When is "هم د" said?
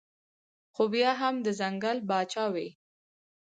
1.21-1.47